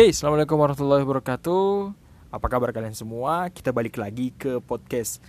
Oke, 0.00 0.16
assalamualaikum 0.16 0.56
warahmatullahi 0.56 1.04
wabarakatuh. 1.04 1.92
Apa 2.32 2.48
kabar 2.48 2.72
kalian 2.72 2.96
semua? 2.96 3.52
Kita 3.52 3.68
balik 3.68 4.00
lagi 4.00 4.32
ke 4.32 4.56
podcast 4.64 5.20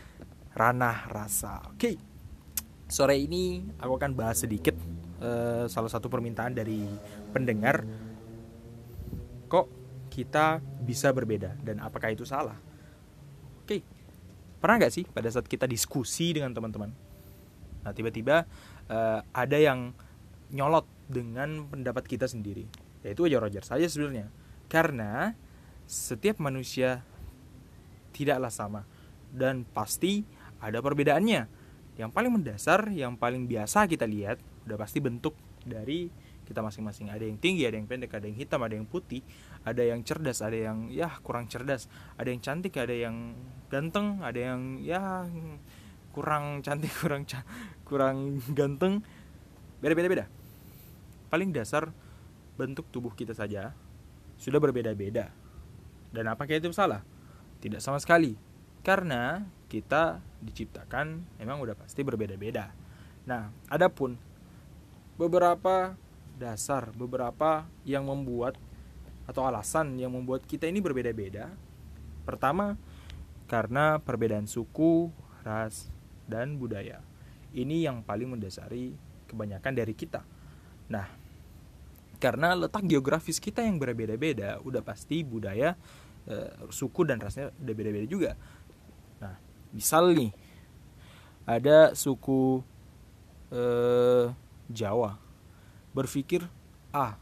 Ranah 0.55 1.11
Rasa. 1.11 1.59
Oke, 1.75 1.99
sore 2.87 3.19
ini 3.19 3.67
aku 3.83 3.99
akan 3.99 4.15
bahas 4.15 4.39
sedikit 4.39 4.71
uh, 5.19 5.67
salah 5.67 5.91
satu 5.91 6.07
permintaan 6.07 6.55
dari 6.55 6.87
pendengar. 7.35 7.83
Kok 9.51 9.67
kita 10.07 10.63
bisa 10.63 11.11
berbeda 11.11 11.51
dan 11.67 11.83
apakah 11.83 12.15
itu 12.15 12.23
salah? 12.23 12.55
Oke, 13.67 13.83
pernah 14.63 14.87
nggak 14.87 14.93
sih 14.95 15.03
pada 15.03 15.27
saat 15.27 15.51
kita 15.51 15.67
diskusi 15.67 16.31
dengan 16.31 16.55
teman-teman? 16.55 16.95
Nah, 17.83 17.91
tiba-tiba 17.91 18.47
uh, 18.87 19.19
ada 19.35 19.57
yang 19.59 19.91
nyolot 20.47 20.87
dengan 21.11 21.67
pendapat 21.67 22.07
kita 22.07 22.23
sendiri. 22.23 22.71
Ya 23.03 23.11
itu 23.11 23.27
wajar-wajar 23.27 23.67
saja 23.67 23.83
sebenarnya 23.91 24.31
karena 24.71 25.35
setiap 25.83 26.39
manusia 26.39 27.03
tidaklah 28.15 28.47
sama 28.47 28.87
dan 29.35 29.67
pasti 29.67 30.23
ada 30.63 30.79
perbedaannya. 30.79 31.59
Yang 31.99 32.11
paling 32.15 32.31
mendasar, 32.31 32.87
yang 32.95 33.19
paling 33.19 33.51
biasa 33.51 33.83
kita 33.91 34.07
lihat 34.07 34.39
udah 34.63 34.79
pasti 34.79 35.03
bentuk 35.03 35.35
dari 35.67 36.07
kita 36.47 36.63
masing-masing. 36.63 37.11
Ada 37.11 37.27
yang 37.27 37.35
tinggi, 37.35 37.67
ada 37.67 37.75
yang 37.75 37.87
pendek, 37.87 38.15
ada 38.15 38.23
yang 38.23 38.39
hitam, 38.39 38.63
ada 38.63 38.79
yang 38.79 38.87
putih, 38.87 39.19
ada 39.67 39.83
yang 39.83 39.99
cerdas, 40.07 40.39
ada 40.39 40.55
yang 40.55 40.87
ya 40.87 41.11
kurang 41.19 41.51
cerdas, 41.51 41.91
ada 42.15 42.31
yang 42.31 42.39
cantik, 42.39 42.79
ada 42.79 42.95
yang 42.95 43.35
ganteng, 43.67 44.23
ada 44.23 44.39
yang 44.39 44.79
ya 44.79 45.27
kurang 46.15 46.63
cantik, 46.63 46.95
kurang 47.03 47.27
ca 47.27 47.43
kurang 47.83 48.39
ganteng. 48.55 49.03
Beda-beda 49.83 50.07
beda. 50.07 50.25
Paling 51.27 51.51
dasar 51.51 51.91
bentuk 52.55 52.87
tubuh 52.87 53.11
kita 53.11 53.35
saja 53.35 53.75
sudah 54.41 54.57
berbeda-beda. 54.57 55.29
Dan 56.09 56.25
apakah 56.25 56.57
itu 56.57 56.73
salah? 56.73 57.05
Tidak 57.61 57.77
sama 57.77 58.01
sekali. 58.01 58.33
Karena 58.81 59.45
kita 59.69 60.17
diciptakan 60.41 61.37
memang 61.37 61.61
udah 61.61 61.77
pasti 61.77 62.01
berbeda-beda. 62.01 62.73
Nah, 63.29 63.53
adapun 63.69 64.17
beberapa 65.21 65.93
dasar, 66.41 66.89
beberapa 66.97 67.69
yang 67.85 68.09
membuat 68.09 68.57
atau 69.29 69.45
alasan 69.45 70.01
yang 70.01 70.09
membuat 70.17 70.49
kita 70.49 70.65
ini 70.65 70.81
berbeda-beda. 70.81 71.53
Pertama, 72.25 72.73
karena 73.45 74.01
perbedaan 74.01 74.49
suku, 74.49 75.13
ras, 75.45 75.93
dan 76.25 76.57
budaya. 76.57 77.05
Ini 77.53 77.85
yang 77.85 78.01
paling 78.01 78.33
mendasari 78.33 78.97
kebanyakan 79.29 79.73
dari 79.77 79.93
kita. 79.93 80.25
Nah, 80.89 81.20
karena 82.21 82.53
letak 82.53 82.85
geografis 82.85 83.41
kita 83.41 83.65
yang 83.65 83.81
berbeda-beda. 83.81 84.61
Udah 84.61 84.85
pasti 84.85 85.25
budaya 85.25 85.73
e, 86.29 86.69
suku 86.69 87.01
dan 87.01 87.17
rasnya 87.17 87.49
udah 87.57 87.73
beda-beda 87.73 88.05
juga. 88.05 88.31
Nah 89.17 89.33
misal 89.73 90.13
nih 90.13 90.29
ada 91.49 91.97
suku 91.97 92.61
e, 93.49 93.63
Jawa. 94.69 95.17
Berpikir 95.91 96.45
A 96.93 97.17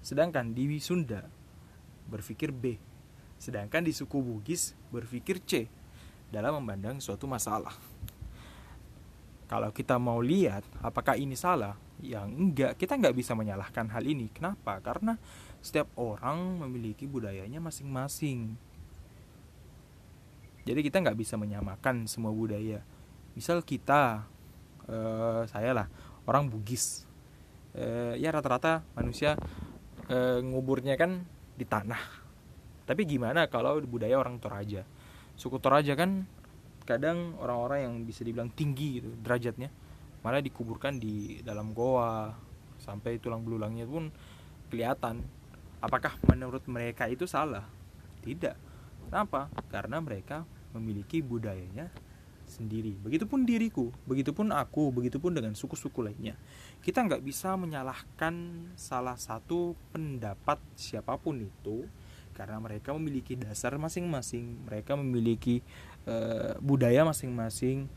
sedangkan 0.00 0.54
di 0.54 0.78
Sunda 0.78 1.26
berpikir 2.06 2.54
B. 2.54 2.78
Sedangkan 3.36 3.82
di 3.82 3.90
suku 3.90 4.22
Bugis 4.22 4.78
berpikir 4.94 5.42
C. 5.42 5.66
Dalam 6.30 6.62
memandang 6.62 7.02
suatu 7.02 7.26
masalah 7.26 7.74
kalau 9.46 9.70
kita 9.70 9.94
mau 10.02 10.18
lihat 10.18 10.66
apakah 10.82 11.14
ini 11.14 11.38
salah 11.38 11.78
yang 12.02 12.28
enggak. 12.28 12.74
Kita 12.74 12.98
nggak 12.98 13.14
bisa 13.14 13.32
menyalahkan 13.38 13.86
hal 13.94 14.02
ini. 14.02 14.26
Kenapa? 14.34 14.82
Karena 14.82 15.14
setiap 15.62 15.90
orang 15.94 16.66
memiliki 16.66 17.06
budayanya 17.06 17.62
masing-masing. 17.62 18.58
Jadi 20.66 20.80
kita 20.82 20.98
nggak 20.98 21.18
bisa 21.18 21.38
menyamakan 21.38 22.10
semua 22.10 22.34
budaya. 22.34 22.82
Misal 23.38 23.62
kita 23.62 24.26
uh, 24.90 25.42
saya 25.46 25.70
lah 25.70 25.86
orang 26.26 26.50
Bugis. 26.50 27.06
Uh, 27.76 28.18
ya 28.18 28.32
rata-rata 28.34 28.82
manusia 28.98 29.38
uh, 30.10 30.42
nguburnya 30.42 30.98
kan 30.98 31.22
di 31.54 31.62
tanah. 31.62 32.02
Tapi 32.82 33.02
gimana 33.06 33.46
kalau 33.46 33.78
budaya 33.82 34.18
orang 34.18 34.42
Toraja? 34.42 34.82
Suku 35.38 35.62
Toraja 35.62 35.94
kan 35.94 36.26
kadang 36.86 37.34
orang-orang 37.42 37.90
yang 37.90 37.94
bisa 38.06 38.22
dibilang 38.22 38.48
tinggi 38.54 39.02
gitu 39.02 39.10
derajatnya 39.20 39.68
malah 40.22 40.42
dikuburkan 40.42 40.98
di 40.98 41.42
dalam 41.42 41.74
goa 41.74 42.34
sampai 42.82 43.18
tulang 43.22 43.46
belulangnya 43.46 43.86
pun 43.86 44.10
kelihatan. 44.70 45.22
Apakah 45.78 46.18
menurut 46.26 46.66
mereka 46.66 47.06
itu 47.06 47.30
salah? 47.30 47.62
Tidak. 48.26 48.56
Kenapa? 49.06 49.46
Karena 49.70 50.02
mereka 50.02 50.42
memiliki 50.74 51.22
budayanya 51.22 51.92
sendiri. 52.46 52.94
Begitupun 52.98 53.42
diriku 53.42 53.90
begitupun 54.06 54.54
aku 54.54 54.94
begitupun 54.94 55.34
dengan 55.34 55.54
suku-suku 55.54 56.02
lainnya. 56.02 56.38
Kita 56.82 57.02
nggak 57.02 57.22
bisa 57.22 57.58
menyalahkan 57.58 58.34
salah 58.78 59.18
satu 59.18 59.74
pendapat 59.90 60.62
siapa 60.78 61.18
pun 61.18 61.42
itu 61.42 61.86
karena 62.36 62.60
mereka 62.60 62.92
memiliki 62.92 63.32
dasar 63.32 63.72
masing-masing 63.80 64.68
mereka 64.68 64.92
memiliki 64.92 65.64
uh, 66.04 66.52
budaya 66.60 67.00
masing-masing 67.08 67.88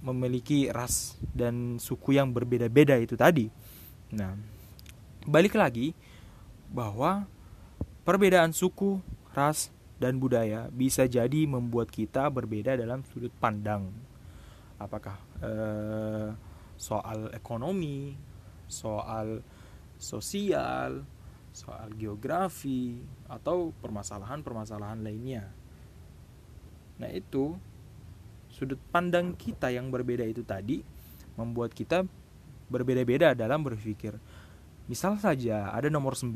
memiliki 0.00 0.70
ras 0.70 1.18
dan 1.34 1.82
suku 1.82 2.16
yang 2.16 2.30
berbeda-beda 2.30 2.94
itu 2.96 3.18
tadi. 3.18 3.50
Nah, 4.14 4.38
balik 5.26 5.58
lagi 5.58 5.92
bahwa 6.70 7.26
perbedaan 8.06 8.54
suku, 8.54 9.02
ras, 9.34 9.74
dan 9.98 10.18
budaya 10.18 10.68
bisa 10.70 11.06
jadi 11.08 11.46
membuat 11.46 11.88
kita 11.88 12.28
berbeda 12.28 12.76
dalam 12.76 13.02
sudut 13.10 13.32
pandang. 13.38 13.88
Apakah 14.76 15.16
eh, 15.40 16.28
soal 16.76 17.30
ekonomi, 17.32 18.18
soal 18.66 19.40
sosial, 19.96 21.06
soal 21.54 21.94
geografi, 21.94 22.98
atau 23.30 23.70
permasalahan-permasalahan 23.78 25.06
lainnya. 25.06 25.54
Nah, 26.98 27.10
itu 27.14 27.54
sudut 28.50 28.78
pandang 28.90 29.38
kita 29.38 29.70
yang 29.70 29.94
berbeda 29.94 30.26
itu 30.26 30.42
tadi 30.42 30.82
membuat 31.38 31.70
kita 31.70 32.02
berbeda-beda 32.66 33.38
dalam 33.38 33.62
berpikir. 33.62 34.18
Misal 34.90 35.16
saja 35.16 35.70
ada 35.70 35.88
nomor 35.88 36.18
9. 36.18 36.34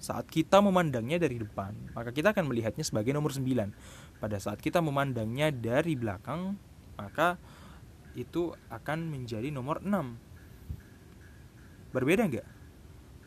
Saat 0.00 0.26
kita 0.26 0.58
memandangnya 0.58 1.22
dari 1.22 1.38
depan, 1.38 1.76
maka 1.94 2.10
kita 2.10 2.32
akan 2.34 2.48
melihatnya 2.48 2.82
sebagai 2.82 3.12
nomor 3.12 3.30
9. 3.30 3.70
Pada 4.18 4.36
saat 4.40 4.58
kita 4.58 4.80
memandangnya 4.80 5.52
dari 5.52 5.94
belakang, 5.94 6.56
maka 6.96 7.36
itu 8.16 8.56
akan 8.72 9.12
menjadi 9.12 9.52
nomor 9.52 9.84
6. 9.84 10.16
Berbeda 11.92 12.26
nggak? 12.26 12.55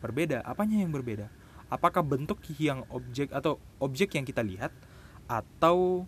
Berbeda. 0.00 0.42
Apanya 0.44 0.80
yang 0.80 0.92
berbeda? 0.92 1.28
Apakah 1.70 2.02
bentuk 2.02 2.42
yang 2.58 2.82
objek 2.90 3.30
atau 3.30 3.62
objek 3.78 4.18
yang 4.18 4.26
kita 4.26 4.42
lihat 4.42 4.74
atau 5.30 6.02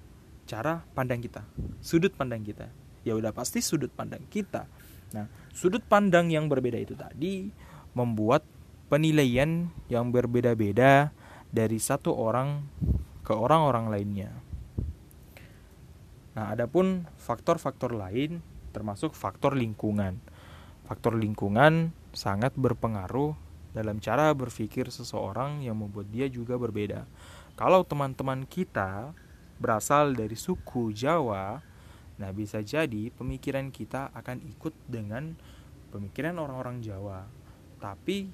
cara 0.46 0.82
pandang 0.94 1.22
kita, 1.22 1.46
sudut 1.78 2.10
pandang 2.14 2.42
kita. 2.42 2.66
Ya 3.06 3.14
udah 3.14 3.30
pasti 3.30 3.62
sudut 3.62 3.90
pandang 3.94 4.26
kita. 4.26 4.66
Nah, 5.14 5.26
sudut 5.54 5.82
pandang 5.86 6.30
yang 6.30 6.50
berbeda 6.50 6.78
itu 6.78 6.94
tadi 6.98 7.50
membuat 7.92 8.42
penilaian 8.90 9.70
yang 9.86 10.10
berbeda-beda 10.10 11.12
dari 11.52 11.78
satu 11.78 12.14
orang 12.16 12.64
ke 13.22 13.34
orang-orang 13.34 13.86
lainnya. 13.92 14.30
Nah, 16.32 16.48
adapun 16.50 17.04
faktor-faktor 17.20 17.92
lain 17.92 18.40
termasuk 18.72 19.12
faktor 19.12 19.52
lingkungan. 19.52 20.16
Faktor 20.88 21.14
lingkungan 21.20 21.92
sangat 22.16 22.56
berpengaruh 22.56 23.36
dalam 23.72 23.98
cara 23.98 24.32
berpikir 24.36 24.92
seseorang 24.92 25.64
yang 25.64 25.80
membuat 25.80 26.12
dia 26.12 26.28
juga 26.28 26.60
berbeda. 26.60 27.08
Kalau 27.56 27.84
teman-teman 27.84 28.44
kita 28.48 29.12
berasal 29.60 30.12
dari 30.16 30.36
suku 30.36 30.92
Jawa, 30.92 31.60
nah 32.20 32.30
bisa 32.32 32.60
jadi 32.60 33.12
pemikiran 33.12 33.72
kita 33.72 34.12
akan 34.12 34.40
ikut 34.44 34.74
dengan 34.88 35.36
pemikiran 35.92 36.36
orang-orang 36.40 36.80
Jawa. 36.84 37.24
Tapi 37.80 38.28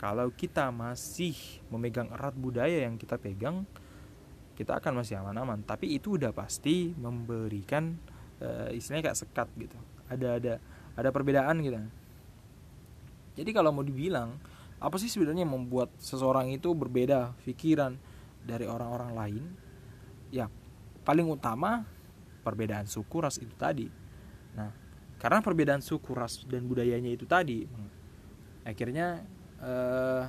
kalau 0.00 0.34
kita 0.34 0.68
masih 0.74 1.36
memegang 1.70 2.10
erat 2.10 2.34
budaya 2.34 2.82
yang 2.82 2.98
kita 2.98 3.20
pegang, 3.20 3.62
kita 4.58 4.82
akan 4.82 4.98
masih 4.98 5.20
aman-aman. 5.20 5.62
Tapi 5.62 5.94
itu 5.94 6.18
udah 6.18 6.34
pasti 6.34 6.90
memberikan 6.96 7.94
e, 8.42 8.74
istilahnya 8.74 9.12
kayak 9.12 9.20
sekat 9.22 9.48
gitu. 9.54 9.78
Ada 10.10 10.28
ada 10.42 10.54
ada 10.98 11.08
perbedaan 11.14 11.62
gitu. 11.62 11.78
Jadi 13.38 13.50
kalau 13.54 13.72
mau 13.72 13.86
dibilang 13.86 14.36
apa 14.82 14.98
sih 14.98 15.06
sebenarnya 15.06 15.46
membuat 15.46 15.94
seseorang 16.02 16.50
itu 16.50 16.74
berbeda 16.74 17.38
pikiran 17.46 17.94
dari 18.42 18.66
orang-orang 18.66 19.12
lain? 19.14 19.44
Ya 20.34 20.50
paling 21.06 21.30
utama 21.30 21.86
perbedaan 22.42 22.90
suku 22.90 23.22
ras 23.22 23.38
itu 23.38 23.54
tadi. 23.54 23.86
Nah 24.58 24.74
karena 25.22 25.38
perbedaan 25.38 25.78
suku 25.78 26.10
ras 26.18 26.42
dan 26.50 26.66
budayanya 26.66 27.14
itu 27.14 27.22
tadi 27.30 27.62
akhirnya 28.66 29.22
eh, 29.62 30.24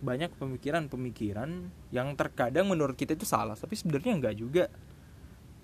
banyak 0.00 0.32
pemikiran-pemikiran 0.36 1.50
yang 1.92 2.08
terkadang 2.16 2.68
menurut 2.68 2.96
kita 2.96 3.16
itu 3.16 3.28
salah 3.28 3.56
tapi 3.56 3.76
sebenarnya 3.76 4.12
enggak 4.16 4.36
juga. 4.40 4.64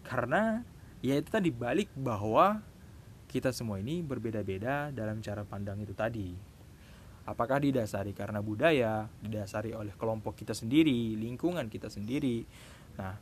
Karena 0.05 0.61
ya 1.00 1.16
itu 1.16 1.32
tadi 1.32 1.49
balik 1.49 1.88
bahwa 1.96 2.61
kita 3.31 3.55
semua 3.55 3.81
ini 3.81 4.05
berbeda-beda 4.05 4.93
dalam 4.93 5.25
cara 5.25 5.46
pandang 5.46 5.81
itu 5.81 5.94
tadi 5.94 6.50
apakah 7.31 7.62
didasari 7.62 8.11
karena 8.11 8.43
budaya 8.43 9.06
didasari 9.23 9.71
oleh 9.71 9.94
kelompok 9.94 10.35
kita 10.43 10.50
sendiri 10.50 11.15
lingkungan 11.15 11.71
kita 11.71 11.87
sendiri? 11.87 12.43
Nah 12.99 13.15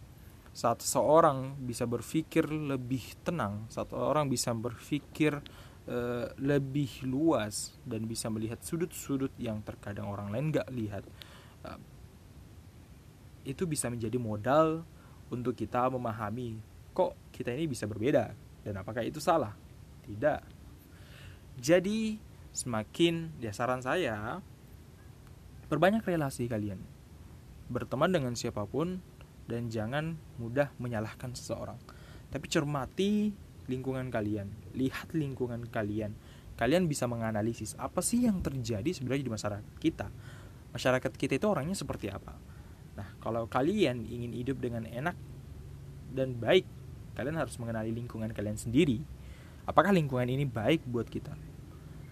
saat 0.56 0.80
seorang 0.82 1.54
bisa 1.60 1.84
berpikir 1.86 2.48
lebih 2.50 3.20
tenang 3.22 3.68
satu 3.70 3.94
orang 3.94 4.26
bisa 4.26 4.50
berpikir 4.56 5.38
uh, 5.86 6.26
lebih 6.40 7.06
luas 7.06 7.78
dan 7.86 8.08
bisa 8.08 8.26
melihat 8.26 8.58
sudut-sudut 8.58 9.30
yang 9.38 9.62
terkadang 9.62 10.10
orang 10.10 10.34
lain 10.34 10.50
nggak 10.50 10.68
lihat 10.74 11.04
uh, 11.62 11.78
itu 13.46 13.70
bisa 13.70 13.86
menjadi 13.86 14.18
modal 14.18 14.82
untuk 15.30 15.54
kita 15.54 15.86
memahami 15.94 16.58
kok 16.90 17.14
kita 17.30 17.54
ini 17.54 17.70
bisa 17.70 17.86
berbeda 17.86 18.34
dan 18.66 18.74
apakah 18.84 19.00
itu 19.00 19.22
salah? 19.22 19.54
Tidak. 20.04 20.40
Jadi 21.56 22.27
semakin 22.52 23.32
ya 23.38 23.52
saran 23.52 23.84
saya 23.84 24.40
perbanyak 25.68 26.04
relasi 26.04 26.48
kalian. 26.48 26.80
Berteman 27.68 28.08
dengan 28.08 28.32
siapa 28.32 28.64
pun 28.64 29.04
dan 29.48 29.68
jangan 29.68 30.16
mudah 30.40 30.72
menyalahkan 30.80 31.36
seseorang. 31.36 31.76
Tapi 32.28 32.46
cermati 32.48 33.32
lingkungan 33.68 34.08
kalian. 34.08 34.48
Lihat 34.72 35.12
lingkungan 35.12 35.68
kalian. 35.68 36.16
Kalian 36.58 36.90
bisa 36.90 37.06
menganalisis 37.06 37.76
apa 37.78 38.02
sih 38.02 38.26
yang 38.26 38.40
terjadi 38.42 38.90
sebenarnya 38.90 39.24
di 39.28 39.32
masyarakat 39.32 39.74
kita. 39.78 40.08
Masyarakat 40.74 41.12
kita 41.14 41.38
itu 41.38 41.46
orangnya 41.46 41.76
seperti 41.76 42.10
apa? 42.10 42.34
Nah 42.98 43.08
kalau 43.22 43.46
kalian 43.46 44.04
ingin 44.08 44.34
hidup 44.34 44.58
dengan 44.58 44.88
enak 44.88 45.14
dan 46.12 46.34
baik 46.34 46.66
kalian 47.14 47.38
harus 47.38 47.54
mengenali 47.62 47.94
lingkungan 47.94 48.32
kalian 48.34 48.58
sendiri. 48.58 49.04
Apakah 49.68 49.92
lingkungan 49.92 50.26
ini 50.32 50.48
baik 50.48 50.82
buat 50.88 51.06
kita 51.06 51.36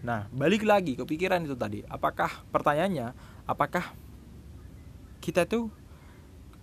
Nah, 0.05 0.29
balik 0.35 0.67
lagi 0.67 0.99
ke 0.99 1.05
pikiran 1.09 1.45
itu 1.45 1.57
tadi. 1.57 1.81
Apakah 1.89 2.45
pertanyaannya, 2.53 3.17
apakah 3.49 3.97
kita 5.25 5.49
tuh 5.49 5.73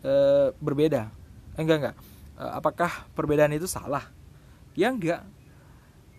e, 0.05 0.13
berbeda? 0.61 1.09
Enggak 1.57 1.77
enggak. 1.81 1.95
E, 2.37 2.43
apakah 2.53 2.91
perbedaan 3.17 3.53
itu 3.55 3.65
salah? 3.65 4.05
Ya 4.77 4.93
enggak. 4.93 5.25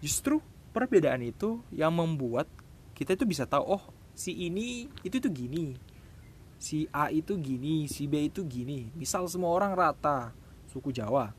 Justru 0.02 0.42
perbedaan 0.74 1.22
itu 1.22 1.62
yang 1.70 1.94
membuat 1.94 2.50
kita 2.98 3.14
itu 3.14 3.24
bisa 3.26 3.46
tahu, 3.46 3.78
oh 3.78 3.82
si 4.14 4.34
ini 4.34 4.86
itu 5.02 5.18
tuh 5.18 5.30
gini, 5.30 5.74
si 6.58 6.86
A 6.94 7.10
itu 7.10 7.34
gini, 7.38 7.86
si 7.90 8.06
B 8.06 8.26
itu 8.26 8.42
gini. 8.46 8.90
Misal 8.94 9.26
semua 9.30 9.54
orang 9.54 9.74
rata 9.74 10.30
suku 10.70 10.90
Jawa, 10.90 11.34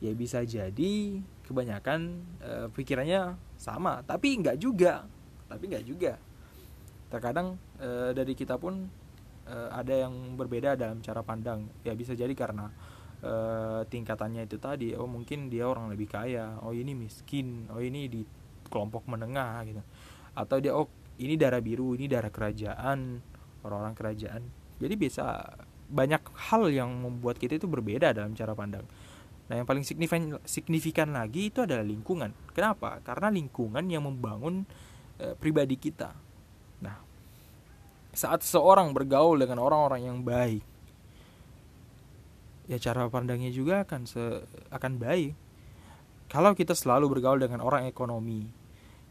ya 0.00 0.12
bisa 0.16 0.44
jadi 0.44 1.20
kebanyakan 1.44 2.22
e, 2.40 2.52
pikirannya 2.72 3.36
sama 3.62 4.02
tapi 4.02 4.34
nggak 4.42 4.58
juga. 4.58 5.06
Tapi 5.46 5.64
nggak 5.70 5.84
juga. 5.86 6.18
Terkadang 7.06 7.54
e, 7.78 8.10
dari 8.10 8.34
kita 8.34 8.58
pun 8.58 8.90
e, 9.46 9.56
ada 9.70 9.94
yang 9.94 10.34
berbeda 10.34 10.74
dalam 10.74 10.98
cara 10.98 11.22
pandang. 11.22 11.70
Ya 11.86 11.94
bisa 11.94 12.18
jadi 12.18 12.34
karena 12.34 12.66
e, 13.22 13.32
tingkatannya 13.86 14.50
itu 14.50 14.58
tadi 14.58 14.98
oh 14.98 15.06
mungkin 15.06 15.46
dia 15.46 15.70
orang 15.70 15.94
lebih 15.94 16.10
kaya 16.10 16.58
oh 16.66 16.74
ini 16.74 16.98
miskin 16.98 17.70
oh 17.70 17.78
ini 17.78 18.10
di 18.10 18.26
kelompok 18.66 19.06
menengah 19.06 19.62
gitu. 19.70 19.82
Atau 20.34 20.58
dia 20.58 20.74
oh 20.74 20.90
ini 21.22 21.38
darah 21.38 21.62
biru 21.62 21.94
ini 21.94 22.10
darah 22.10 22.34
kerajaan 22.34 23.22
orang-orang 23.62 23.94
kerajaan. 23.94 24.42
Jadi 24.82 24.94
bisa 24.98 25.46
banyak 25.92 26.24
hal 26.50 26.72
yang 26.72 26.90
membuat 26.90 27.36
kita 27.38 27.60
itu 27.60 27.68
berbeda 27.68 28.16
dalam 28.16 28.32
cara 28.32 28.56
pandang 28.56 28.82
Nah, 29.52 29.60
yang 29.60 29.68
paling 29.68 29.84
signifikan 29.84 30.40
signifikan 30.48 31.12
lagi 31.12 31.52
itu 31.52 31.60
adalah 31.60 31.84
lingkungan. 31.84 32.32
Kenapa? 32.56 33.04
Karena 33.04 33.28
lingkungan 33.28 33.84
yang 33.84 34.08
membangun 34.08 34.64
e, 35.20 35.36
pribadi 35.36 35.76
kita. 35.76 36.16
Nah, 36.80 36.96
saat 38.16 38.40
seorang 38.40 38.96
bergaul 38.96 39.36
dengan 39.36 39.60
orang-orang 39.60 40.08
yang 40.08 40.24
baik, 40.24 40.64
ya 42.64 42.80
cara 42.80 43.04
pandangnya 43.12 43.52
juga 43.52 43.84
akan 43.84 44.08
se 44.08 44.24
akan 44.72 44.96
baik. 44.96 45.36
Kalau 46.32 46.56
kita 46.56 46.72
selalu 46.72 47.12
bergaul 47.12 47.36
dengan 47.36 47.60
orang 47.60 47.84
ekonomi, 47.84 48.48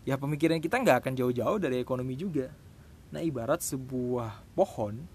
ya 0.09 0.17
pemikiran 0.17 0.57
kita 0.57 0.81
nggak 0.81 1.05
akan 1.05 1.21
jauh-jauh 1.21 1.61
dari 1.61 1.77
ekonomi 1.77 2.17
juga. 2.17 2.49
Nah, 3.13 3.21
ibarat 3.21 3.61
sebuah 3.61 4.41
pohon 4.57 5.05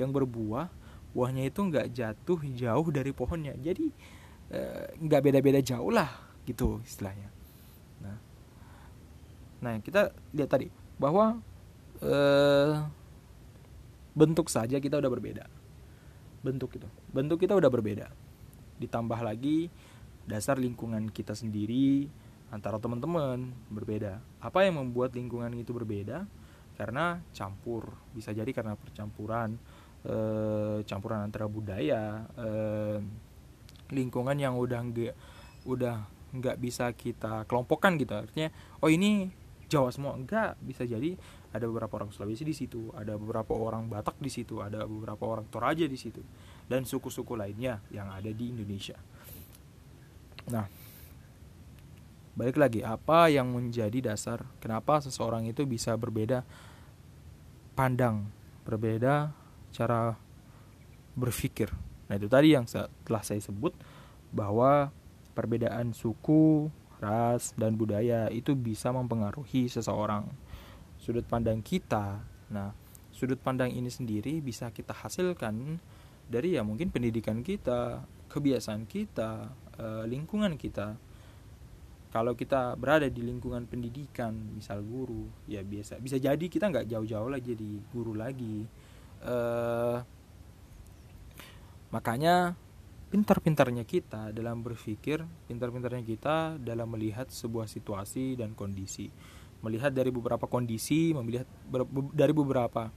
yang 0.00 0.08
berbuah, 0.08 0.72
buahnya 1.12 1.52
itu 1.52 1.68
nggak 1.68 1.92
jatuh 1.92 2.40
jauh 2.56 2.88
dari 2.88 3.12
pohonnya. 3.12 3.52
Jadi 3.60 4.16
Eh, 4.50 4.98
nggak 4.98 5.30
beda-beda 5.30 5.62
jauh 5.62 5.94
lah 5.94 6.10
gitu 6.42 6.82
istilahnya. 6.82 7.30
Nah. 8.02 8.18
Nah 9.62 9.74
kita 9.78 10.10
lihat 10.34 10.50
tadi 10.50 10.66
bahwa 10.98 11.38
eh, 12.02 12.74
bentuk 14.10 14.50
saja 14.50 14.82
kita 14.82 14.98
udah 14.98 15.06
berbeda. 15.06 15.46
Bentuk 16.42 16.82
itu 16.82 16.88
bentuk 17.14 17.38
kita 17.38 17.54
udah 17.54 17.70
berbeda. 17.70 18.10
Ditambah 18.82 19.22
lagi 19.22 19.70
dasar 20.26 20.58
lingkungan 20.58 21.14
kita 21.14 21.38
sendiri 21.38 22.10
antara 22.50 22.82
teman-teman 22.82 23.54
berbeda. 23.70 24.18
Apa 24.42 24.66
yang 24.66 24.82
membuat 24.82 25.14
lingkungan 25.14 25.54
itu 25.54 25.70
berbeda? 25.70 26.26
Karena 26.74 27.22
campur 27.30 27.86
bisa 28.10 28.34
jadi 28.34 28.50
karena 28.50 28.74
percampuran 28.74 29.54
eh, 30.02 30.82
campuran 30.82 31.22
antara 31.22 31.46
budaya 31.46 32.26
eh, 32.34 32.98
lingkungan 33.90 34.38
yang 34.38 34.56
udah 34.56 34.80
nggak 34.80 35.14
udah 35.66 35.96
nggak 36.30 36.56
bisa 36.62 36.90
kita 36.94 37.44
kelompokkan 37.46 37.98
gitu. 37.98 38.14
Artinya 38.14 38.48
oh 38.82 38.90
ini 38.90 39.30
Jawa 39.70 39.94
semua 39.94 40.18
enggak 40.18 40.58
bisa 40.58 40.82
jadi 40.82 41.14
ada 41.54 41.66
beberapa 41.70 42.02
orang 42.02 42.10
Sulawesi 42.10 42.42
di 42.42 42.54
situ 42.54 42.90
ada 42.90 43.14
beberapa 43.14 43.54
orang 43.54 43.86
Batak 43.86 44.18
di 44.18 44.30
situ 44.30 44.58
ada 44.58 44.82
beberapa 44.82 45.26
orang 45.30 45.46
Toraja 45.46 45.86
di 45.86 45.94
situ 45.94 46.22
dan 46.66 46.82
suku-suku 46.82 47.38
lainnya 47.38 47.78
yang 47.94 48.10
ada 48.10 48.30
di 48.30 48.50
Indonesia. 48.50 48.98
Nah 50.50 50.66
balik 52.34 52.56
lagi 52.58 52.80
apa 52.82 53.26
yang 53.30 53.50
menjadi 53.50 54.14
dasar 54.14 54.46
kenapa 54.62 55.02
seseorang 55.02 55.50
itu 55.50 55.66
bisa 55.66 55.94
berbeda 55.98 56.46
pandang 57.74 58.30
berbeda 58.62 59.34
cara 59.74 60.14
berpikir 61.18 61.70
Nah 62.10 62.18
itu 62.18 62.26
tadi 62.26 62.58
yang 62.58 62.66
telah 63.06 63.22
saya 63.22 63.38
sebut 63.38 63.70
bahwa 64.34 64.90
perbedaan 65.38 65.94
suku, 65.94 66.66
ras, 66.98 67.54
dan 67.54 67.78
budaya 67.78 68.26
itu 68.34 68.58
bisa 68.58 68.90
mempengaruhi 68.90 69.70
seseorang. 69.70 70.26
Sudut 70.98 71.22
pandang 71.30 71.62
kita, 71.62 72.18
nah 72.50 72.74
sudut 73.14 73.38
pandang 73.38 73.70
ini 73.70 73.88
sendiri 73.88 74.42
bisa 74.42 74.74
kita 74.74 74.90
hasilkan 74.90 75.78
dari 76.26 76.58
ya 76.58 76.66
mungkin 76.66 76.90
pendidikan 76.90 77.46
kita, 77.46 78.02
kebiasaan 78.26 78.90
kita, 78.90 79.54
eh, 79.78 80.04
lingkungan 80.10 80.58
kita. 80.58 80.98
Kalau 82.10 82.34
kita 82.34 82.74
berada 82.74 83.06
di 83.06 83.22
lingkungan 83.22 83.70
pendidikan, 83.70 84.34
misal 84.58 84.82
guru, 84.82 85.30
ya 85.46 85.62
biasa 85.62 86.02
bisa 86.02 86.18
jadi 86.18 86.42
kita 86.42 86.66
nggak 86.66 86.90
jauh-jauh 86.90 87.30
lagi 87.30 87.54
jadi 87.54 87.70
guru 87.94 88.18
lagi. 88.18 88.66
Uh, 89.20 90.00
Makanya 91.90 92.54
pintar-pintarnya 93.10 93.82
kita 93.82 94.30
dalam 94.30 94.62
berpikir, 94.62 95.26
pintar-pintarnya 95.50 96.06
kita 96.06 96.62
dalam 96.62 96.94
melihat 96.94 97.26
sebuah 97.26 97.66
situasi 97.66 98.38
dan 98.38 98.54
kondisi. 98.54 99.10
Melihat 99.60 99.92
dari 99.92 100.14
beberapa 100.14 100.46
kondisi, 100.46 101.12
melihat 101.12 101.44
dari 102.14 102.32
beberapa 102.32 102.88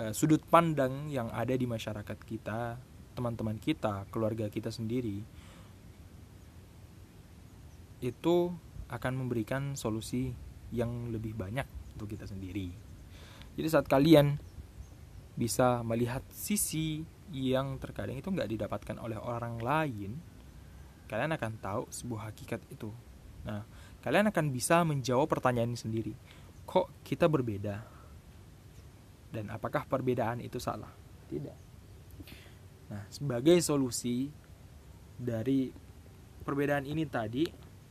uh, 0.00 0.12
sudut 0.16 0.42
pandang 0.48 1.12
yang 1.12 1.28
ada 1.30 1.52
di 1.52 1.68
masyarakat 1.68 2.18
kita, 2.24 2.80
teman-teman 3.12 3.60
kita, 3.60 4.08
keluarga 4.08 4.48
kita 4.48 4.72
sendiri. 4.72 5.22
Itu 8.00 8.56
akan 8.88 9.12
memberikan 9.14 9.76
solusi 9.76 10.32
yang 10.72 11.12
lebih 11.12 11.36
banyak 11.36 11.68
untuk 11.94 12.16
kita 12.16 12.24
sendiri. 12.24 12.72
Jadi 13.58 13.68
saat 13.68 13.84
kalian 13.84 14.40
bisa 15.36 15.84
melihat 15.84 16.24
sisi 16.32 17.04
yang 17.32 17.76
terkadang 17.76 18.16
itu 18.16 18.28
nggak 18.32 18.48
didapatkan 18.48 18.96
oleh 18.98 19.18
orang 19.20 19.60
lain, 19.60 20.16
kalian 21.08 21.32
akan 21.36 21.52
tahu 21.60 21.82
sebuah 21.88 22.32
hakikat 22.32 22.60
itu. 22.72 22.92
Nah, 23.44 23.64
kalian 24.04 24.28
akan 24.28 24.46
bisa 24.52 24.84
menjawab 24.84 25.28
pertanyaan 25.28 25.72
ini 25.72 25.80
sendiri. 25.80 26.12
Kok 26.68 27.04
kita 27.04 27.28
berbeda? 27.28 27.80
Dan 29.28 29.52
apakah 29.52 29.84
perbedaan 29.84 30.40
itu 30.40 30.56
salah? 30.56 30.92
Tidak. 31.28 31.56
Nah, 32.88 33.04
sebagai 33.12 33.60
solusi 33.60 34.32
dari 35.20 35.68
perbedaan 36.44 36.88
ini 36.88 37.04
tadi, 37.04 37.44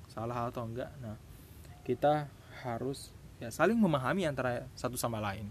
salah 0.09 0.49
atau 0.49 0.65
enggak, 0.65 0.89
nah, 0.97 1.17
kita 1.85 2.25
harus 2.65 3.13
ya 3.37 3.53
saling 3.53 3.77
memahami 3.77 4.25
antara 4.25 4.65
satu 4.73 4.97
sama 4.97 5.21
lain. 5.21 5.45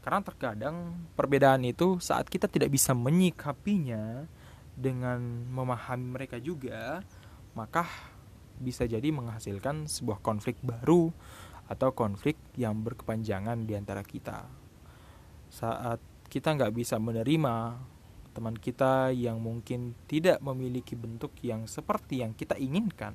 Karena 0.00 0.24
terkadang 0.24 0.96
perbedaan 1.12 1.60
itu 1.64 2.00
saat 2.00 2.24
kita 2.28 2.48
tidak 2.48 2.72
bisa 2.72 2.96
menyikapinya 2.96 4.24
dengan 4.72 5.20
memahami 5.52 6.16
mereka 6.16 6.40
juga, 6.40 7.04
maka 7.52 7.84
bisa 8.60 8.88
jadi 8.88 9.12
menghasilkan 9.12 9.88
sebuah 9.88 10.24
konflik 10.24 10.56
baru 10.64 11.12
atau 11.68 11.92
konflik 11.92 12.40
yang 12.56 12.80
berkepanjangan 12.80 13.68
di 13.68 13.76
antara 13.76 14.00
kita. 14.00 14.48
Saat 15.52 16.00
kita 16.32 16.56
nggak 16.56 16.72
bisa 16.72 16.96
menerima 16.96 17.76
teman 18.30 18.54
kita 18.54 19.10
yang 19.12 19.42
mungkin 19.42 19.92
tidak 20.06 20.38
memiliki 20.40 20.94
bentuk 20.94 21.34
yang 21.42 21.66
seperti 21.66 22.22
yang 22.22 22.32
kita 22.32 22.56
inginkan, 22.56 23.12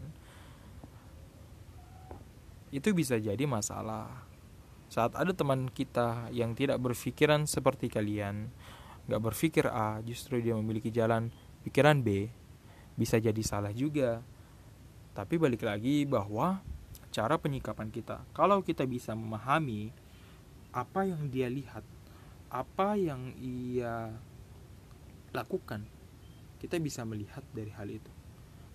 itu 2.69 2.91
bisa 2.91 3.15
jadi 3.15 3.43
masalah. 3.47 4.27
Saat 4.85 5.17
ada 5.17 5.33
teman 5.33 5.67
kita 5.73 6.29
yang 6.29 6.53
tidak 6.53 6.77
berpikiran 6.77 7.49
seperti 7.49 7.89
kalian, 7.89 8.53
nggak 9.09 9.21
berpikir 9.21 9.65
A, 9.67 9.99
justru 10.05 10.39
dia 10.41 10.53
memiliki 10.53 10.93
jalan 10.93 11.33
pikiran 11.65 12.05
B, 12.05 12.29
bisa 12.93 13.17
jadi 13.17 13.41
salah 13.41 13.73
juga. 13.73 14.21
Tapi 15.15 15.35
balik 15.41 15.65
lagi 15.65 16.05
bahwa 16.05 16.61
cara 17.09 17.35
penyikapan 17.39 17.89
kita, 17.89 18.23
kalau 18.35 18.61
kita 18.61 18.85
bisa 18.85 19.15
memahami 19.17 19.89
apa 20.75 21.07
yang 21.07 21.31
dia 21.31 21.47
lihat, 21.49 21.83
apa 22.51 22.99
yang 22.99 23.33
ia 23.41 24.11
lakukan, 25.33 25.81
kita 26.61 26.77
bisa 26.77 27.03
melihat 27.07 27.43
dari 27.55 27.71
hal 27.73 27.89
itu. 27.89 28.11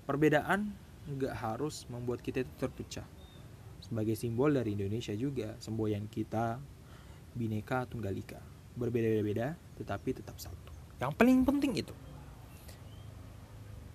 Perbedaan 0.08 0.74
nggak 1.06 1.34
harus 1.38 1.86
membuat 1.88 2.20
kita 2.20 2.42
itu 2.44 2.52
terpecah 2.60 3.19
sebagai 3.90 4.14
simbol 4.14 4.54
dari 4.54 4.78
Indonesia 4.78 5.10
juga 5.18 5.58
semboyan 5.58 6.06
kita 6.06 6.62
bineka 7.34 7.90
tunggal 7.90 8.14
ika. 8.14 8.38
Berbeda-beda 8.78 9.58
tetapi 9.74 10.22
tetap 10.22 10.38
satu. 10.38 10.70
Yang 11.02 11.12
paling 11.18 11.42
penting 11.42 11.74
itu 11.74 11.94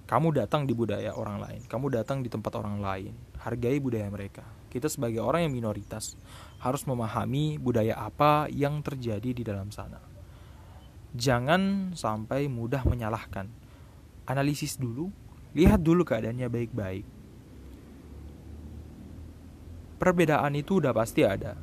kamu 0.06 0.38
datang 0.38 0.70
di 0.70 0.74
budaya 0.78 1.18
orang 1.18 1.42
lain 1.42 1.62
kamu 1.66 1.90
datang 1.98 2.22
di 2.22 2.30
tempat 2.30 2.54
orang 2.62 2.78
lain 2.78 3.14
hargai 3.42 3.78
budaya 3.82 4.10
mereka. 4.10 4.46
Kita 4.70 4.92
sebagai 4.92 5.24
orang 5.24 5.48
yang 5.48 5.54
minoritas 5.56 6.20
harus 6.60 6.84
memahami 6.84 7.56
budaya 7.56 7.96
apa 7.96 8.52
yang 8.52 8.84
terjadi 8.84 9.32
di 9.32 9.44
dalam 9.46 9.72
sana. 9.72 10.02
Jangan 11.16 11.96
sampai 11.96 12.52
mudah 12.52 12.84
menyalahkan. 12.84 13.48
Analisis 14.28 14.76
dulu 14.76 15.14
lihat 15.56 15.80
dulu 15.80 16.04
keadaannya 16.04 16.52
baik-baik 16.52 17.06
perbedaan 19.98 20.54
itu 20.56 20.84
udah 20.84 20.92
pasti 20.92 21.24
ada. 21.24 21.56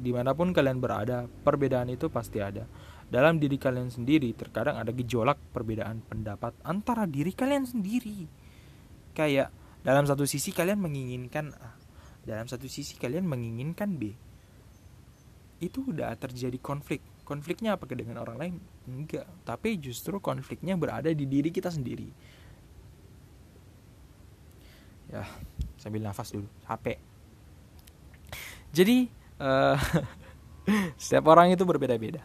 Di 0.00 0.10
mana 0.16 0.32
pun 0.32 0.56
kalian 0.56 0.80
berada, 0.80 1.28
perbedaan 1.44 1.92
itu 1.92 2.08
pasti 2.08 2.40
ada. 2.40 2.64
Dalam 3.10 3.42
diri 3.42 3.58
kalian 3.58 3.90
sendiri, 3.90 4.30
terkadang 4.38 4.78
ada 4.78 4.94
gejolak 4.94 5.36
perbedaan 5.50 6.00
pendapat 6.06 6.54
antara 6.62 7.04
diri 7.10 7.34
kalian 7.34 7.66
sendiri. 7.66 8.24
Kayak 9.12 9.50
dalam 9.82 10.06
satu 10.06 10.24
sisi 10.24 10.54
kalian 10.54 10.78
menginginkan 10.78 11.50
A, 11.58 11.74
dalam 12.22 12.46
satu 12.46 12.70
sisi 12.70 12.94
kalian 12.96 13.26
menginginkan 13.26 13.98
B. 13.98 14.14
Itu 15.60 15.90
udah 15.90 16.14
terjadi 16.16 16.56
konflik. 16.62 17.02
Konfliknya 17.26 17.76
apakah 17.76 17.98
dengan 17.98 18.22
orang 18.22 18.36
lain? 18.38 18.54
Enggak. 18.88 19.28
Tapi 19.44 19.76
justru 19.76 20.16
konfliknya 20.22 20.78
berada 20.78 21.12
di 21.12 21.26
diri 21.28 21.52
kita 21.52 21.68
sendiri. 21.68 22.08
Ya, 25.10 25.26
sambil 25.76 26.06
nafas 26.06 26.30
dulu. 26.30 26.46
Capek. 26.64 27.09
Jadi 28.70 29.10
uh, 29.42 29.76
setiap 31.00 31.26
orang 31.30 31.50
itu 31.54 31.66
berbeda-beda. 31.66 32.22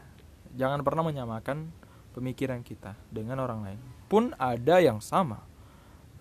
Jangan 0.55 0.85
pernah 0.85 1.03
menyamakan 1.03 1.73
pemikiran 2.15 2.63
kita 2.63 2.95
dengan 3.11 3.43
orang 3.43 3.59
lain. 3.65 3.79
Pun 4.07 4.31
ada 4.39 4.79
yang 4.79 5.03
sama. 5.03 5.43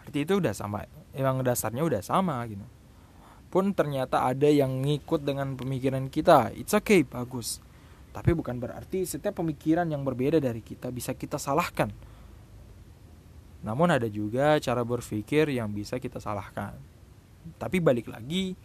Berarti 0.01 0.27
itu 0.27 0.41
udah 0.41 0.53
sama. 0.57 0.89
Emang 1.15 1.45
dasarnya 1.45 1.87
udah 1.87 2.03
sama 2.03 2.43
gitu. 2.51 2.67
Pun 3.53 3.71
ternyata 3.71 4.27
ada 4.27 4.51
yang 4.51 4.83
ngikut 4.83 5.23
dengan 5.23 5.55
pemikiran 5.55 6.11
kita. 6.11 6.51
It's 6.59 6.75
okay, 6.75 7.07
bagus. 7.07 7.63
Tapi 8.11 8.35
bukan 8.35 8.59
berarti 8.59 9.07
setiap 9.07 9.39
pemikiran 9.39 9.87
yang 9.87 10.03
berbeda 10.03 10.43
dari 10.43 10.59
kita 10.59 10.91
bisa 10.91 11.15
kita 11.15 11.39
salahkan. 11.39 11.95
Namun 13.63 13.95
ada 13.95 14.11
juga 14.11 14.59
cara 14.59 14.83
berpikir 14.83 15.55
yang 15.55 15.71
bisa 15.71 16.03
kita 16.03 16.19
salahkan. 16.19 16.75
Tapi 17.57 17.79
balik 17.79 18.11
lagi, 18.11 18.59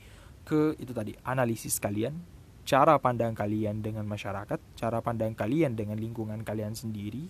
ke 0.50 0.74
itu 0.82 0.90
tadi 0.90 1.14
analisis 1.22 1.78
kalian, 1.78 2.18
cara 2.66 2.98
pandang 2.98 3.38
kalian 3.38 3.86
dengan 3.86 4.10
masyarakat, 4.10 4.58
cara 4.74 4.98
pandang 5.06 5.38
kalian 5.38 5.78
dengan 5.78 6.02
lingkungan 6.02 6.42
kalian 6.42 6.74
sendiri. 6.74 7.30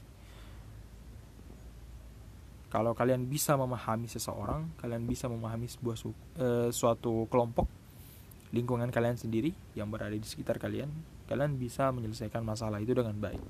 Kalau 2.72 2.96
kalian 2.96 3.28
bisa 3.28 3.60
memahami 3.60 4.08
seseorang, 4.08 4.72
kalian 4.80 5.04
bisa 5.04 5.26
memahami 5.28 5.68
sebuah 5.68 5.98
su 5.98 6.14
e, 6.38 6.70
suatu 6.70 7.26
kelompok 7.28 7.66
lingkungan 8.54 8.94
kalian 8.94 9.18
sendiri 9.18 9.52
yang 9.74 9.90
berada 9.90 10.14
di 10.14 10.24
sekitar 10.24 10.62
kalian, 10.62 10.88
kalian 11.26 11.58
bisa 11.58 11.90
menyelesaikan 11.92 12.46
masalah 12.46 12.78
itu 12.80 12.94
dengan 12.94 13.18
baik. 13.18 13.42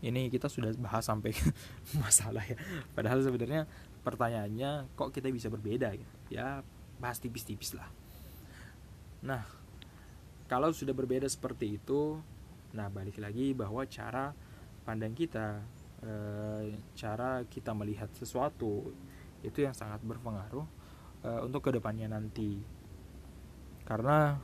Ini 0.00 0.32
kita 0.32 0.48
sudah 0.48 0.72
bahas 0.80 1.04
sampai 1.04 1.32
masalah 2.04 2.44
ya. 2.44 2.56
Padahal 2.92 3.24
sebenarnya 3.24 3.64
pertanyaannya 4.04 4.96
kok 4.96 5.12
kita 5.12 5.32
bisa 5.32 5.48
berbeda 5.52 5.92
ya? 5.96 6.08
Ya 6.28 6.48
bahas 7.00 7.18
tipis-tipis 7.18 7.72
lah. 7.74 7.88
Nah 9.24 9.42
kalau 10.46 10.70
sudah 10.70 10.92
berbeda 10.92 11.26
seperti 11.26 11.80
itu 11.80 12.20
nah 12.70 12.86
balik 12.86 13.18
lagi 13.18 13.50
bahwa 13.50 13.82
cara 13.90 14.30
pandang 14.86 15.10
kita 15.10 15.58
e, 16.06 16.12
cara 16.94 17.42
kita 17.50 17.74
melihat 17.74 18.06
sesuatu 18.14 18.94
itu 19.42 19.58
yang 19.66 19.74
sangat 19.74 19.98
berpengaruh 20.06 20.66
e, 21.24 21.30
untuk 21.42 21.66
ke 21.66 21.70
depannya 21.74 22.06
nanti. 22.06 22.62
Karena 23.82 24.38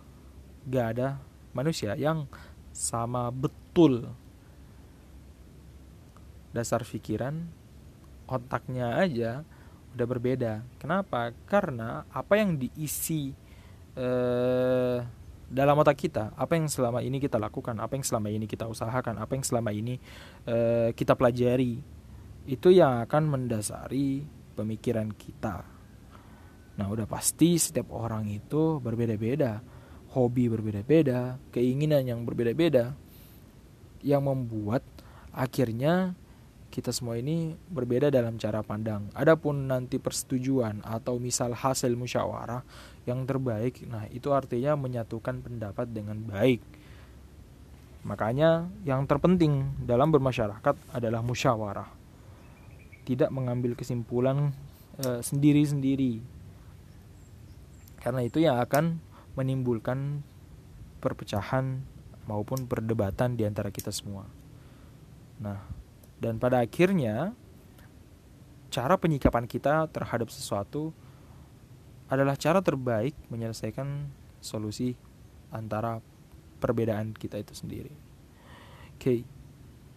gak 0.67 0.87
ada 0.99 1.23
manusia 1.55 1.95
yang 1.95 2.27
sama 2.75 3.31
betul 3.31 4.11
dasar 6.51 6.83
pikiran 6.83 7.47
otaknya 8.27 8.99
aja 8.99 9.47
udah 9.97 10.07
berbeda. 10.07 10.53
Kenapa? 10.77 11.33
Karena 11.49 12.05
apa 12.13 12.37
yang 12.37 12.61
diisi 12.61 13.33
eh, 13.97 14.99
dalam 15.49 15.77
otak 15.81 15.97
kita, 15.97 16.37
apa 16.37 16.53
yang 16.61 16.69
selama 16.69 17.01
ini 17.01 17.17
kita 17.17 17.41
lakukan, 17.41 17.81
apa 17.81 17.97
yang 17.97 18.05
selama 18.05 18.29
ini 18.29 18.45
kita 18.45 18.69
usahakan, 18.69 19.17
apa 19.17 19.33
yang 19.33 19.45
selama 19.47 19.73
ini 19.73 19.97
eh, 20.45 20.93
kita 20.93 21.17
pelajari, 21.17 21.81
itu 22.45 22.69
yang 22.69 23.01
akan 23.09 23.23
mendasari 23.25 24.23
pemikiran 24.53 25.09
kita. 25.17 25.65
Nah, 26.77 26.87
udah 26.93 27.09
pasti 27.09 27.57
setiap 27.57 27.89
orang 27.97 28.29
itu 28.29 28.85
berbeda-beda, 28.85 29.65
hobi 30.13 30.53
berbeda-beda, 30.53 31.41
keinginan 31.49 32.05
yang 32.05 32.21
berbeda-beda, 32.29 32.93
yang 34.05 34.29
membuat 34.29 34.85
akhirnya 35.33 36.13
kita 36.77 36.93
semua 36.93 37.17
ini 37.17 37.57
berbeda 37.73 38.13
dalam 38.13 38.37
cara 38.37 38.61
pandang. 38.61 39.09
Adapun 39.17 39.65
nanti 39.65 39.97
persetujuan 39.97 40.85
atau 40.85 41.17
misal 41.17 41.57
hasil 41.57 41.97
musyawarah 41.97 42.61
yang 43.09 43.25
terbaik, 43.25 43.81
nah 43.89 44.05
itu 44.13 44.29
artinya 44.37 44.77
menyatukan 44.77 45.41
pendapat 45.41 45.89
dengan 45.89 46.21
baik. 46.29 46.61
Makanya 48.05 48.69
yang 48.85 49.09
terpenting 49.09 49.73
dalam 49.89 50.13
bermasyarakat 50.13 50.77
adalah 50.93 51.25
musyawarah. 51.25 51.89
Tidak 53.09 53.33
mengambil 53.33 53.73
kesimpulan 53.73 54.53
e, 55.01 55.25
sendiri-sendiri. 55.25 56.21
Karena 58.05 58.21
itu 58.21 58.45
yang 58.45 58.61
akan 58.61 59.01
menimbulkan 59.33 60.21
perpecahan 61.01 61.81
maupun 62.29 62.69
perdebatan 62.69 63.35
di 63.35 63.49
antara 63.49 63.73
kita 63.73 63.91
semua. 63.91 64.29
Nah, 65.41 65.76
dan 66.17 66.41
pada 66.41 66.65
akhirnya 66.65 67.37
cara 68.73 68.97
penyikapan 68.97 69.45
kita 69.49 69.89
terhadap 69.93 70.29
sesuatu 70.33 70.93
adalah 72.07 72.39
cara 72.39 72.63
terbaik 72.63 73.17
menyelesaikan 73.33 74.09
solusi 74.39 74.95
antara 75.51 75.99
perbedaan 76.63 77.13
kita 77.13 77.41
itu 77.41 77.53
sendiri. 77.53 77.95
Oke. 78.97 79.01
Okay. 79.01 79.21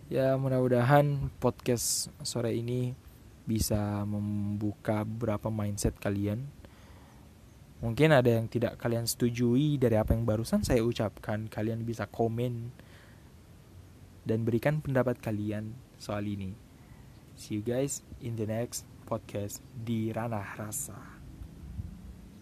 Ya, 0.10 0.34
mudah-mudahan 0.42 1.30
podcast 1.38 2.10
sore 2.26 2.58
ini 2.58 2.98
bisa 3.46 4.02
membuka 4.10 5.06
beberapa 5.06 5.54
mindset 5.54 5.94
kalian. 6.02 6.50
Mungkin 7.86 8.18
ada 8.18 8.42
yang 8.42 8.50
tidak 8.50 8.82
kalian 8.82 9.06
setujui 9.06 9.78
dari 9.78 10.02
apa 10.02 10.18
yang 10.18 10.26
barusan 10.26 10.66
saya 10.66 10.82
ucapkan. 10.82 11.46
Kalian 11.46 11.86
bisa 11.86 12.10
komen 12.10 12.74
dan 14.26 14.42
berikan 14.44 14.82
pendapat 14.82 15.22
kalian 15.22 15.78
soal 16.00 16.24
ini. 16.26 16.56
See 17.36 17.60
you 17.60 17.64
guys 17.64 18.02
in 18.24 18.40
the 18.40 18.48
next 18.48 18.88
podcast 19.04 19.60
di 19.76 20.10
Ranah 20.16 20.56
Rasa. 20.56 21.19